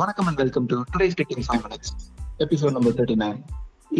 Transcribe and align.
வணக்கம் 0.00 0.26
and 0.26 0.40
welcome 0.42 0.64
to 0.70 0.76
today's 0.92 1.16
tech 1.18 1.32
in 1.34 1.44
five 1.46 1.60
minutes 1.64 1.90
episode 2.44 2.72
number 2.76 2.94
thirty 2.98 3.16
nine 3.20 3.36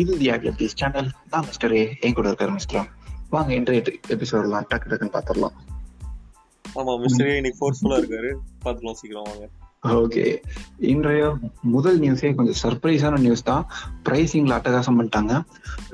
இது 0.00 0.12
the 0.18 0.28
activities 0.30 0.72
channel 0.80 1.10
தான் 1.32 1.44
mister 1.48 1.74
ஏ 1.76 1.82
என் 2.00 2.16
கூட 2.16 2.26
இருக்காரு 2.30 2.52
mister 2.52 2.86
வாங்க 3.30 3.54
இன்றைய 3.54 3.82
எபிசோட்லாம் 4.14 4.66
டக்கு 4.70 4.88
டக்குன்னு 4.90 5.14
பார்த்துடலாம். 5.16 5.54
ஆமா 6.64 6.94
மிஸ்டர் 7.04 7.28
ஏ 7.30 7.36
இன்னைக்கு 7.36 7.58
ஃபோர்ஸ்ஃபுல்லா 7.60 7.98
இருக்காரு. 8.00 8.30
பாத்துக்கலாம் 8.64 8.98
சீக்கிரம் 9.00 9.28
வாங்க. 9.28 9.46
ஓகே 10.00 10.24
இன்றைய 10.92 11.28
முதல் 11.76 12.00
நியூஸே 12.00 12.32
கொஞ்சம் 12.40 12.58
சர்ப்ரைஸான 12.64 13.20
நியூஸ் 13.26 13.46
தான். 13.50 13.64
பிரைசிங்ல 14.08 14.56
அட்டகாசம் 14.58 14.98
பண்ணிட்டாங்க. 15.00 15.36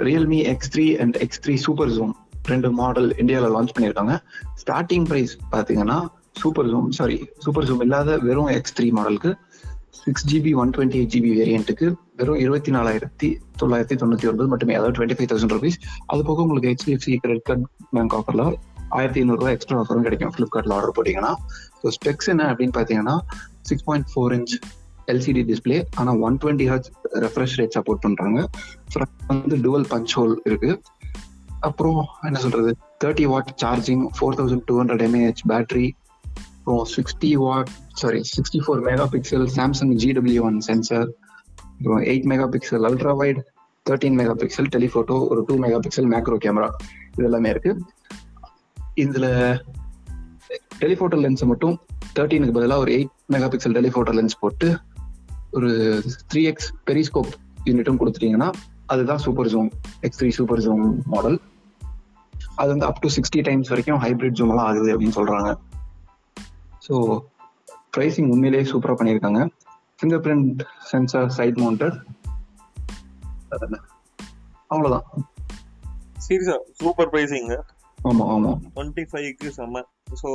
Realme 0.09 0.41
X 0.55 0.73
three 0.77 0.87
and 1.05 1.19
X 1.27 1.42
three 1.46 1.56
super 1.66 1.92
zoom 1.98 2.14
ரெண்டு 2.45 2.70
மாடல் 2.80 3.10
இந்தியாவில் 3.19 3.55
லான்ச் 3.56 3.77
பண்ணியிருக்காங்க. 3.77 4.16
ஸ்டார்டிங் 4.62 5.09
ப்ரைஸ் 5.12 5.34
பார்த்தீங்கன்னா 5.55 6.01
super 6.41 6.69
zoom 6.73 6.91
sorry 6.96 7.16
super 7.45 7.66
zoom 7.69 7.80
இல்லாத 7.80 8.19
வெறும் 8.27 8.52
எக்ஸ் 8.59 8.74
த்ரீ 8.77 8.88
மாடலுக்கு 8.98 9.30
six 9.94 10.24
GB 10.30 10.52
one 10.62 10.72
twenty 10.76 10.98
eight 10.98 11.12
GB 11.14 11.30
வேரியண்ட்டுக்கு 11.38 11.86
வெறும் 12.18 12.40
இருபத்தி 12.44 12.70
நாலாயிரத்தி 12.76 13.28
தொள்ளாயிரத்தி 13.60 13.96
தொண்ணூற்றி 14.02 14.26
ஒன்பது 14.30 14.48
மட்டுமே 14.48 14.74
அதாவது 14.74 14.94
டுவெண்ட்டி 14.98 15.16
ஃபைவ் 15.18 15.30
தௌசண்ட் 15.32 15.54
ருபீஸ் 15.56 15.78
அது 16.06 16.24
போக 16.28 16.42
உங்களுக்கு 16.42 16.70
ஹெச்டிஎஃப்சி 16.72 17.14
கிரெடிட் 17.24 17.46
கார்டு 17.48 17.66
பேங்க் 17.96 18.14
ஆஃபரில் 18.18 18.44
ஆயிரத்தி 18.98 19.20
ஐநூறுரூவா 19.22 19.50
எக்ஸ்ட்ரா 19.54 19.78
ஆஃபரும் 19.80 20.06
கிடைக்கும். 20.06 20.32
ஃப்ளிப்கார்ட்ல 20.36 20.76
ஆர்டர் 20.76 20.94
போட்டிங்கன்னா. 20.96 21.32
ஸோ 21.80 21.90
ஸ்பெக்ஸ் 21.96 22.30
என்ன 22.34 22.44
அப்படின்னு 22.52 22.74
பார்த்தீங்கன்னா 22.78 23.16
six 23.68 23.86
point 23.88 24.08
four 24.12 24.34
inch 24.36 24.54
LCD 25.12 25.42
display 25.50 25.78
ஆனால் 26.00 26.18
one 26.27 26.38
twenty 26.42 26.66
hertz 26.70 26.91
refresh 27.24 27.56
rate 27.60 27.77
support 27.78 28.02
பண்ணுறாங்க 28.06 28.38
வந்து 29.32 29.56
டுவல் 29.66 29.86
பஞ்ச் 29.92 30.14
ஹோல் 30.18 30.34
இருக்கு. 30.44 30.70
அப்புறம் 31.68 32.00
என்ன 32.22 32.38
சொல்றது? 32.44 32.70
Thirty 33.04 33.24
watt 33.32 33.50
charging 33.62 34.04
four 34.16 34.36
thousand 34.38 34.64
two 34.68 34.77
hundred 34.80 35.04
mAh 35.06 35.42
battery 35.52 35.86
sixty 36.70 37.33
watt 37.33 37.69
sorry 37.92 38.19
sixty 38.19 38.58
four 38.58 38.81
mega 38.81 39.06
pixel 39.12 39.47
Samsung 39.56 39.94
GW 39.97 40.41
one 40.41 40.61
sensor 40.67 41.08
அப்புறம் 41.78 42.03
eight 42.03 42.27
mega 42.28 42.47
pixel 42.47 42.86
ultra 42.89 43.17
wide 43.17 43.41
thirteen 43.91 44.17
mega 44.19 44.34
pixel 44.34 44.69
telephoto 44.77 45.28
ஒரு 45.28 45.44
two 45.47 45.56
mega 45.56 45.78
pixel 45.86 46.09
macro 46.11 46.36
camera 46.44 46.69
இது 47.12 47.25
எல்லாமே 47.25 47.48
இருக்கு. 47.48 47.83
இதுல 48.97 49.27
telephoto 50.81 51.19
லென்ஸை 51.25 51.44
மட்டும் 51.44 51.81
தேர்ட்டீனுக்கு 52.19 52.53
பதிலாக 52.53 52.81
ஒரு 52.81 52.92
eight 52.92 53.33
mega 53.33 53.47
pixel 53.47 53.72
telephoto 53.72 54.12
lens 54.12 54.39
போட்டு 54.41 54.78
ஒரு 55.50 56.03
த்ரீ 56.34 56.42
எக்ஸ் 56.42 56.72
பெரிஸ்கோப் 56.87 57.33
யூனிட்டும் 57.64 57.98
கொடுத்துட்டீங்கன்னா 58.00 58.53
அதுதான் 58.87 59.19
super 59.19 59.47
zoom 59.47 59.70
X 60.00 60.25
three 60.25 60.28
super 60.28 60.59
zoom 60.59 60.94
model 61.05 61.41
அது 62.55 62.69
வந்து 62.69 62.87
அப் 62.87 63.00
டு 63.00 63.09
சிக்ஸ்டி 63.09 63.42
டைம்ஸ் 63.42 63.69
வரைக்கும் 63.69 64.00
ஹைபிரிட் 64.00 64.33
ஜூம் 64.33 64.48
எல்லாம் 64.48 64.66
ஆகுது 64.66 64.98
அப்படின்னு 64.98 65.12
சொல்றாங்க. 65.14 65.56
ஸோ 66.91 66.98
ப்ரைசிங் 67.94 68.30
உண்மையிலேயே 68.34 68.64
சூப்பராக 68.70 68.96
பண்ணியிருக்காங்க. 69.00 69.41
Finger 69.98 70.22
print 70.24 70.60
sensor 70.91 71.32
side 71.38 71.58
mounted 71.62 71.97
அவ்வளோதான் 74.72 75.05
சீரியஸா 76.27 76.56
சூப்பர் 76.80 77.10
பிரைசிங் 77.14 77.50
ஆமா 77.98 78.24
ஆமா. 78.34 78.52
டுவெண்ட்டி 78.74 79.05
ஃபைவ்க்கு 79.10 79.48
செம்ம 79.56 79.82
ஸோ 80.20 80.28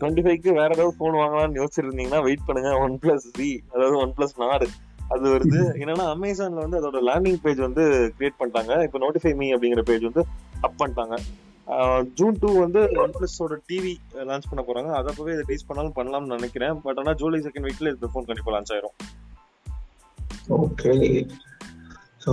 டுவெண்ட்டி 0.00 0.22
ஃபைவ்க்கு 0.24 0.50
வேற 0.58 0.68
ஏதாவது 0.76 0.96
ஃபோன் 0.98 1.18
வாங்கலாம்னு 1.20 1.60
யோசிச்சிருந்தீங்கன்னா 1.60 2.20
வெயிட் 2.26 2.46
பண்ணுங்க. 2.48 2.70
ஒன் 2.84 2.94
பிளஸ் 3.02 3.26
சி 3.38 3.48
அதாவது 3.74 3.96
ஒன் 4.04 4.14
பிளஸ் 4.18 4.34
நாடு 4.44 4.68
அது 5.14 5.24
வருது. 5.34 5.60
என்னன்னா 5.82 6.06
அமேசான்ல 6.14 6.62
வந்து 6.64 6.78
அதோட 6.80 7.00
லேண்டிங் 7.08 7.40
பேஜ் 7.44 7.60
வந்து 7.66 7.84
கிரியேட் 8.16 8.38
பண்ணிட்டாங்க. 8.40 8.74
இப்போ 8.86 8.98
நோட்டிஃபை 9.04 9.32
மீ 9.40 9.48
அப்படிங்கிற 9.54 9.82
பேஜ் 9.90 10.08
வந்து 10.10 10.24
அப் 10.66 10.78
பண்ணிட்டாங்க. 10.82 11.16
ஜூன் 12.18 12.38
டூ 12.42 12.48
வந்து 12.62 12.80
ஒன் 13.02 13.14
பிளஸோட 13.16 13.56
டிவி 13.70 13.94
லான்ச் 14.30 14.48
பண்ண 14.50 14.62
போறாங்க. 14.68 14.90
அதை 15.00 15.10
போய் 15.16 15.34
இதை 15.34 15.56
பண்ணாலும் 15.70 15.96
பண்ணலாம்னு 15.98 16.36
நினைக்கிறேன். 16.36 16.74
பட் 16.86 16.98
ஆனால் 17.02 17.18
ஜூலை 17.22 17.40
செகண்ட் 17.46 17.68
வீக்ல 17.68 17.92
இந்த 17.94 18.08
ஃபோன் 18.12 18.28
கண்டிப்பாக 18.30 18.54
லான்ச் 18.56 18.72
ஆயிரும். 18.74 18.96
ஓகே 20.58 20.94
ஸோ 22.24 22.32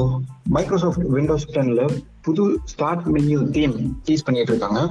மைக்ரோசாஃப்ட் 0.55 1.05
விண்டோஸ் 1.13 1.45
டென்ல 1.53 1.83
புது 2.25 2.43
ஸ்டார்ட் 2.71 3.05
மென்யூ 3.15 3.39
தீம் 3.55 3.75
டீஸ் 4.07 4.25
பண்ணிட்டு 4.25 4.51
இருக்காங்க. 4.53 4.81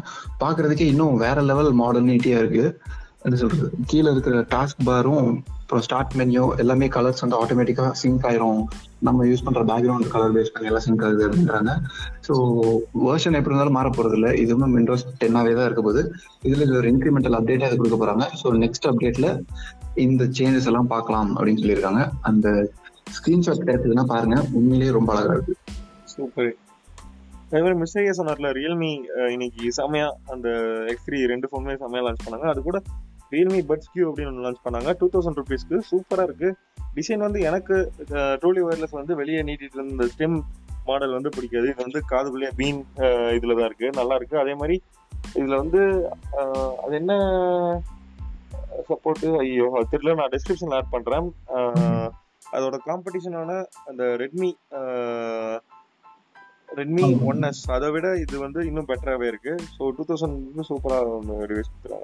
பாக்குறதுக்கே 0.40 0.86
இன்னும் 0.92 1.20
வேற 1.24 1.42
லெவல் 1.50 1.70
மாடர்னிட்டியா 1.82 2.38
இருக்கு. 2.42 2.64
என்ன 3.26 3.36
சொல்றது? 3.42 3.68
கீழே 3.90 4.08
இருக்கிற 4.14 4.40
டாஸ்க் 4.54 4.82
பாரும் 4.88 5.28
அப்புறம் 5.68 5.84
ஸ்டார்ட் 5.86 6.14
மென்யூ 6.18 6.42
எல்லாமே 6.62 6.86
கலர்ஸ் 6.94 7.22
வந்து 7.22 7.36
ஆட்டோமேட்டிக்கா 7.38 7.86
சிங்க் 8.02 8.22
ஆயிரும். 8.28 8.60
நம்ம 9.06 9.24
யூஸ் 9.30 9.42
பண்ற 9.46 9.62
பேக்ரவுண்ட் 9.70 10.06
கலர் 10.12 10.32
பேஸ் 10.36 10.52
பண்ணி 10.52 10.68
எல்லாம் 10.70 10.84
சிங்க் 10.84 11.02
ஆகுது 11.06 11.24
அப்படின்றாங்க. 11.26 11.72
ஸோ 12.26 12.34
வேர்ஷன் 13.06 13.36
எப்படி 13.38 13.52
இருந்தாலும் 13.52 13.76
மாற 13.78 13.88
போறது 13.96 14.16
இல்லை. 14.18 14.30
இதுவுமே 14.42 14.68
விண்டோஸ் 14.76 15.04
டென்னாவே 15.22 15.52
தான் 15.58 15.66
இருக்க 15.68 15.82
போகுது. 15.86 16.02
இதுல 16.48 16.66
இது 16.66 16.78
ஒரு 16.80 16.90
இன்க்ரிமெண்டல் 16.92 17.36
அப்டேட்டாக 17.38 17.68
அது 17.70 17.80
கொடுக்க 17.80 17.98
போறாங்க. 18.02 18.26
ஸோ 18.42 18.52
நெக்ஸ்ட் 18.62 18.88
அப்டேட்ல 18.90 19.30
இந்த 20.06 20.24
சேஞ்சஸ் 20.38 20.68
எல்லாம் 20.70 20.90
பார்க்கலாம் 20.94 21.32
அப்படின்னு 21.36 21.62
சொல்லியிருக்காங்க. 21.64 22.04
அந்த 22.30 22.48
ஸ்கிரீன்ஷாட் 23.18 23.66
கிடைச்சதுன்னா 23.68 24.06
பாருங்க 24.14 24.38
உண்மையிலேயே 24.60 24.94
ரொம்ப 24.98 25.12
அழகா 25.16 25.36
இருக்கு. 25.36 25.56
சூப்பர் 26.14 26.50
அதே 27.50 27.60
மாதிரி 27.64 27.76
மிஸ்டேரியா 27.82 28.14
சொன்னார்ல 28.20 28.48
ரியல்மி 28.60 28.90
இன்னைக்கு 29.34 29.74
செமையா 29.80 30.08
அந்த 30.32 30.48
எக்ஸ் 30.92 31.06
த்ரீ 31.06 31.20
ரெண்டு 31.34 31.50
ஃபோனுமே 31.50 31.76
செமையா 31.84 32.02
லான்ச் 32.06 32.24
பண்ணாங்க. 32.24 32.48
அது 32.54 32.62
கூட 32.70 32.78
ரியல்மி 33.34 33.60
பட்ஸ் 33.70 33.90
கியூ 33.94 34.04
அப்படின்னு 34.10 34.30
ஒன்று 34.32 34.44
லான்ச் 34.46 34.64
பண்ணாங்க. 34.66 34.92
டூ 35.00 35.08
தௌசண்ட் 35.14 35.40
ருபீஸ்க்கு 35.40 35.78
சூப்பரா 35.90 36.24
இருக்கு. 36.28 36.50
டிசைன் 36.96 37.26
வந்து 37.26 37.40
எனக்கு 37.48 37.76
ட்ரூலி 38.42 38.62
ஒயர்லெஸ் 38.66 38.98
வந்து 39.00 39.14
வெளியே 39.20 39.42
நீட்டிட்டு 39.48 39.78
இருந்த 39.80 40.06
ஸ்டெம் 40.14 40.36
மாடல் 40.88 41.16
வந்து 41.16 41.30
பிடிக்காது. 41.36 41.66
இது 41.72 41.86
வந்து 41.86 42.00
காதுக்குள்ளேயே 42.12 42.52
பீன் 42.60 42.80
இதுல 43.38 43.56
தான் 43.58 43.68
இருக்கு. 43.70 43.88
நல்லா 44.00 44.16
இருக்கு. 44.18 44.36
அதே 44.42 44.54
மாதிரி 44.60 44.76
இதுல 45.38 45.56
வந்து 45.62 45.80
அது 46.84 46.94
என்ன 47.00 47.12
சப்போர்ட் 48.90 49.24
ஐயோ 49.42 49.66
தெரியல. 49.92 50.14
நான் 50.20 50.32
டிஸ்கிரிப்ஷன்ல 50.34 50.78
ஆட் 50.78 50.94
பண்றேன். 50.94 51.26
அதோட 52.56 52.76
காம்படிஷனான 52.88 53.50
அந்த 53.88 54.02
ரெட்மி 54.22 54.50
ரெட்மி 56.78 57.06
ஒன் 57.30 57.46
எஸ் 57.48 57.62
அதை 57.74 57.88
விட 57.94 58.06
இது 58.22 58.36
வந்து 58.44 58.60
இன்னும் 58.68 58.88
பெட்டராகவே 58.88 59.26
இருக்கு. 59.30 59.52
ஸோ 59.74 59.82
டூ 59.96 60.02
தௌசண்ட் 60.08 60.66
சூப்பராக 60.70 61.14
ஒன்று 61.18 61.36
ரிவ்யூஸ் 61.50 61.70
கொடுத்துருக்காங்க. 61.70 61.97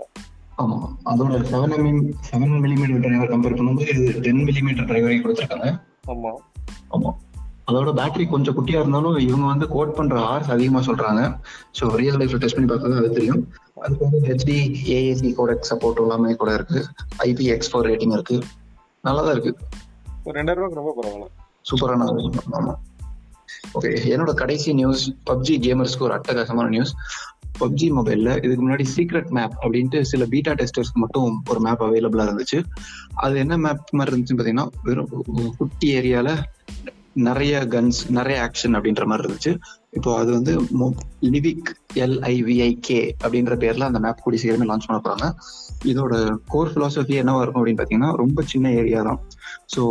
ஆமா. 0.56 0.96
அதோட 1.04 1.42
seven 1.42 1.72
mm 1.72 2.10
seven 2.30 2.60
millimetre 2.60 3.00
driver 3.00 3.30
compare 3.30 3.56
பண்ணும்போது 3.56 3.88
இது 3.88 4.20
டென் 4.20 4.44
மில்லிமீட்டர் 4.44 4.84
டிரைவரை 4.84 5.16
கொடுத்துருக்காங்க. 5.20 5.80
ஆமா. 6.06 6.32
ஆமா. 6.90 7.10
அதோட 7.66 7.90
பேட்டரி 7.92 8.28
கொஞ்சம் 8.28 8.56
குட்டியா 8.56 8.78
இருந்தாலும் 8.80 9.18
இவங்க 9.18 9.46
வந்து 9.46 9.68
கோட் 9.68 9.94
பண்ற 9.94 10.20
ஹார்ஸ் 10.20 10.50
அதிகமா 10.50 10.80
சொல்றாங்க. 10.80 11.40
ஸோ 11.80 11.86
ரியல் 11.94 12.16
லைஃப்ல 12.16 12.38
டெஸ்ட் 12.38 12.54
பண்ணி 12.54 12.74
பார்த்தா 12.74 12.96
அது 12.96 13.12
தெரியும். 13.12 13.52
அதுக்கு 13.74 14.04
வந்து 14.04 14.20
ஹெச்டி 14.20 14.56
ஏஏசி 14.84 15.34
கோடெக் 15.38 15.70
சப்போர்ட் 15.70 16.00
எல்லாமே 16.00 16.34
கூட 16.34 16.54
இருக்கு. 16.54 16.86
ஐபி 17.18 17.44
எக்ஸ் 17.44 17.76
ஃபோர் 17.76 17.86
ரேட்டிங் 17.86 18.12
இருக்கு. 18.12 18.42
நல்லாதான் 19.04 19.30
இருக்கு. 19.30 19.54
ரெண்டாயிரம் 20.24 20.54
ரூபாய்க்கு 20.54 20.80
ரொம்ப 20.80 20.94
பரவாயில்ல. 21.02 21.26
சூப்பரான 21.60 22.08
ஆமா. 22.52 22.74
ஓகே 23.78 23.92
என்னோட 24.14 24.32
கடைசி 24.42 24.72
நியூஸ் 24.80 25.04
பப்ஜி 25.30 25.56
கேமர்ஸ்க்கு 25.66 26.06
ஒரு 26.08 26.16
அட்டகாசமான 26.18 26.72
நியூஸ் 26.76 26.92
பப்ஜி 27.60 27.88
மொபைல்ல 27.98 28.30
இதுக்கு 28.44 28.62
முன்னாடி 28.64 28.84
சீக்ரெட் 28.94 29.30
மேப் 29.36 29.54
அப்படின்ட்டு 29.62 29.98
சில 30.12 30.24
பீட்டா 30.32 30.52
டெஸ்டர்ஸ்க்கு 30.60 31.02
மட்டும் 31.02 31.36
ஒரு 31.52 31.60
மேப் 31.66 31.84
அவைலபிளா 31.86 32.26
இருந்துச்சு. 32.28 32.58
அது 33.24 33.34
என்ன 33.44 33.56
மேப் 33.66 33.94
மாதிரி 33.98 34.12
இருந்துச்சுன்னு 34.12 34.40
பாத்தீங்கன்னா 34.40 34.68
வெறும் 34.86 35.54
குட்டி 35.60 35.88
ஏரியால 35.98 36.30
நிறைய 37.26 37.54
கன்ஸ் 37.72 38.00
நிறைய 38.16 38.36
ஆக்ஷன் 38.46 38.76
அப்படின்ற 38.76 39.04
மாதிரி 39.10 39.24
இருந்துச்சு. 39.24 39.52
இப்போ 39.96 40.10
அது 40.20 40.30
வந்து 40.36 40.52
லிவிக் 41.34 41.70
எல்ஐவிஐ 42.04 42.70
கே 42.86 42.98
அப்படின்ற 43.22 43.56
பேர்ல 43.64 43.88
அந்த 43.90 44.00
மேப் 44.06 44.24
கூடிய 44.24 44.40
சீக்கிரமே 44.42 44.68
லான்ச் 44.70 44.88
பண்ண 44.88 44.98
போறாங்க. 45.04 45.28
இதோட 45.92 46.14
கோர் 46.54 46.74
பிலாசபி 46.74 47.16
என்னவா 47.22 47.42
இருக்கும் 47.44 47.62
அப்படின்னு 47.62 47.82
பாத்தீங்கன்னா 47.82 48.10
ரொம்ப 48.22 48.42
சின்ன 48.52 48.72
ஏரியா 48.80 49.02
தான். 49.08 49.20
ஸோ 49.74 49.82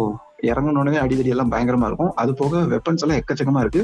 இறங்கணுன்னே 0.52 1.00
அடிதடி 1.04 1.32
எல்லாம் 1.34 1.52
பயங்கரமா 1.54 1.88
இருக்கும். 1.90 2.12
அது 2.22 2.32
போக 2.42 2.62
வெப்பன்ஸ் 2.74 3.04
எல்லாம் 3.06 3.20
எக்கச்சக்கமா 3.22 3.62
இருக்கு. 3.66 3.82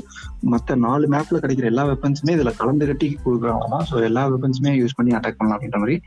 மற்ற 0.53 0.75
நாலு 0.86 1.08
மேப்ல 1.14 1.42
கிடைக்கிற 1.44 1.68
எல்லா 1.72 1.86
வெப்பன்ஸுமே 1.92 2.36
இதுல 2.38 2.53
கலந்து 2.62 2.88
கட்டி 2.90 3.09
கொடுக்குறாங்க 3.25 3.80
ஸோ 3.92 4.03
எல்லா 4.09 4.24
வெப்பன்ஸுமே 4.34 4.74
யூஸ் 4.82 4.97
பண்ணி 5.00 5.14
அட்டாக் 5.17 5.40
பண்ணலாம் 5.40 5.58
அப்படின்ற 5.58 5.82
மாதிரி. 5.84 5.97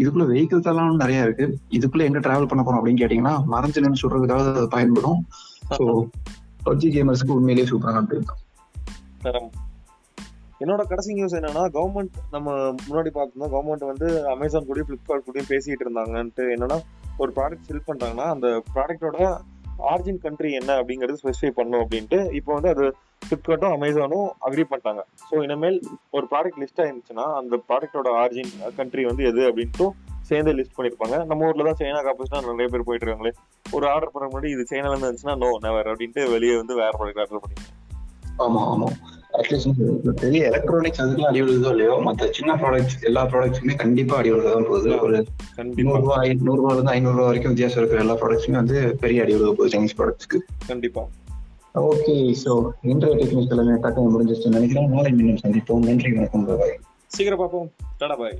இதுக்குள்ள 0.00 0.26
வெஹிக்கிள்ஸ் 0.32 0.70
எல்லாம் 0.72 1.02
நிறைய 1.04 1.26
இருக்கு. 1.26 1.46
இதுக்குள்ள 1.78 2.04
எங்க 2.10 2.22
டிராவல் 2.26 2.50
பண்ண 2.52 2.62
போறோம் 2.62 2.80
அப்படின்னு 2.80 3.02
கேட்டீங்கன்னா 3.02 3.34
மறைஞ்சு 3.54 3.84
நின்று 3.86 4.02
சொல்றதுக்காக 4.04 4.54
அது 4.54 4.70
பயன்படும். 4.76 5.20
ஸோ 5.78 5.84
பப்ஜி 6.68 6.88
கேமர்ஸ்க்கு 6.96 7.36
உண்மையிலேயே 7.38 7.68
சூப்பரான 7.72 8.00
அப்படின்னு 8.02 8.38
என்னோட 10.62 10.82
கடைசி 10.90 11.12
நியூஸ் 11.16 11.36
என்னன்னா 11.38 11.62
கவர்மெண்ட் 11.76 12.16
நம்ம 12.34 12.48
முன்னாடி 12.88 13.10
பார்த்தோம்னா 13.14 13.48
கவர்மெண்ட் 13.54 13.88
வந்து 13.88 14.08
அமேசான் 14.32 14.66
கூடயும் 14.68 14.88
ஃப்ளிப்கார்ட் 14.88 15.24
கூடயும் 15.28 15.48
பேசிட்டு 15.52 15.84
இருந்தாங்கன்ட்டு 15.86 16.44
என்னன்னா 16.54 16.76
ஒரு 17.22 17.30
ப்ராடக்ட் 17.38 17.66
செல் 17.68 17.88
பண்றாங்கன்னா 17.88 18.26
அந்த 18.34 18.48
ப்ராடக்டோட 18.74 19.16
ஆரிஜின் 19.78 20.20
கண்ட்ரி 20.20 20.52
என்ன 20.52 20.76
அப்படிங்கிறது 20.80 21.20
ஸ்பெசிஃபை 21.22 21.50
பண்ணும் 21.50 21.82
அப்படின்ட்டு 21.84 22.32
இப்போ 22.32 22.52
வந்து 22.54 22.68
அது 22.68 22.84
ஃப்ளிப்கார்ட்டும் 23.22 23.74
அமேசானும் 23.76 24.28
அக்ரி 24.46 24.64
பண்ணிட்டாங்க. 24.70 25.02
ஸோ 25.30 25.42
இனிமேல் 25.42 25.78
ஒரு 26.10 26.26
ப்ராடக்ட் 26.30 26.60
லிஸ்ட் 26.62 26.80
ஆயிருந்துச்சுன்னா 26.82 27.26
அந்த 27.40 27.56
ப்ராடக்டோட 27.68 28.08
ஆரிஜின் 28.22 28.52
கண்ட்ரி 28.76 29.04
வந்து 29.04 29.24
எது 29.24 29.42
அப்படின்ட்டு 29.50 29.86
சேர்ந்து 30.22 30.52
லிஸ்ட் 30.52 30.76
பண்ணியிருப்பாங்க. 30.76 31.24
நம்ம 31.24 31.46
ஊரில் 31.48 31.68
தான் 31.68 31.78
சைனா 31.80 32.02
காப்போஸ்னா 32.08 32.40
நிறைய 32.40 32.68
பேர் 32.68 32.86
போயிட்டு 32.88 33.06
இருக்காங்களே. 33.06 33.32
ஒரு 33.66 33.86
ஆர்டர் 33.86 34.10
பண்ண 34.10 34.26
முன்னாடி 34.26 34.50
இது 34.54 34.64
சைனாலேருந்து 34.72 35.08
இருந்துச்சுன்னா 35.08 35.38
நோ 35.44 35.50
நெவர் 35.66 35.90
அப்படின்ட்டு 35.92 36.30
வெளியே 36.30 36.56
வந்து 36.56 36.74
வேற 36.74 36.92
ப்ராடக்ட் 36.98 37.22
ஆர்டர் 37.24 37.44
பண்ணிக்கலாம் 37.44 37.78
ஆமா 38.46 38.60
ஆமா. 38.74 38.88
அட்லீஸ்ட் 39.38 40.12
பெரிய 40.20 40.40
எலக்ட்ரானிக்ஸ் 40.50 41.02
அதுக்கெல்லாம் 41.02 41.30
அடி 41.30 41.42
விழுதோ 41.42 41.70
இல்லையோ 41.74 41.94
மற்ற 42.00 42.28
சின்ன 42.30 42.56
ப்ராடக்ட்ஸ் 42.62 42.96
எல்லா 43.00 43.26
ப்ராடக்ட்ஸுமே 43.26 43.76
கண்டிப்பா 43.76 44.16
அடி 44.16 44.32
விழுக 44.32 44.52
தான் 44.52 44.66
போகுது. 44.68 45.00
ஒரு 45.00 45.26
கண்டிப்பா. 45.54 45.90
நூறு 45.90 46.02
ரூபாய் 46.02 46.34
நூறு 46.40 46.60
ரூபாயில 46.62 46.72
இருந்து 46.72 46.90
ஐநூறு 46.90 47.14
ரூபாய் 47.14 47.30
வரைக்கும் 47.30 47.54
வித்தியாசம் 47.54 47.80
இருக்கிற 47.82 48.02
எல்லா 48.04 48.16
ப்ராடக்ட்ஸுமே 48.22 48.58
வந்து 48.62 48.96
பெரிய 49.00 49.22
அடி 49.22 49.34
விழுக 49.34 49.52
போகுது 49.52 49.72
சைனீஸ் 49.74 49.98
ப்ராடக்ட்ஸ்க்கு 49.98 50.40
கண்டிப்பா. 50.66 51.04
ஓகே 51.74 52.16
ஸோ 52.44 52.70
இன்றைய 52.82 53.14
டெக்னிக்ஸ் 53.20 53.52
எல்லாமே 53.56 53.76
டக்குனு 53.84 54.14
முடிஞ்சிச்சு 54.14 54.56
நினைக்கிறேன். 54.56 54.90
நாளை 54.90 55.12
மீண்டும் 55.12 55.42
சந்திப்போம். 55.44 55.86
நன்றி 55.88 56.12
வணக்கம். 56.12 56.48
பாய் 56.58 56.78
சீக்கிரம் 57.06 57.38
பார்ப்போம். 57.38 57.70
டாடா 57.98 58.14
பாய். 58.14 58.38